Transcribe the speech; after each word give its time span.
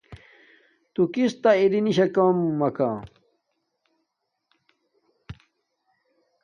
نو 0.93 1.01
کس 1.13 1.31
تہ 1.41 1.49
اری 1.61 1.79
نشاکم 1.85 2.37
مکا۔ 2.59 2.89